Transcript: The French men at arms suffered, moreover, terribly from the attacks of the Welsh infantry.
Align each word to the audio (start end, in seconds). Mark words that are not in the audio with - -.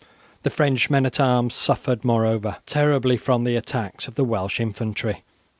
The 0.41 0.49
French 0.49 0.89
men 0.89 1.05
at 1.05 1.19
arms 1.19 1.53
suffered, 1.53 2.03
moreover, 2.03 2.57
terribly 2.65 3.17
from 3.17 3.43
the 3.43 3.55
attacks 3.55 4.07
of 4.07 4.15
the 4.15 4.23
Welsh 4.23 4.59
infantry. 4.59 5.21